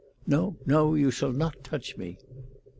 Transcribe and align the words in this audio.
"No, 0.25 0.57
no. 0.65 0.95
You 0.95 1.11
shall 1.11 1.31
not 1.31 1.63
touch 1.63 1.95
me." 1.95 2.17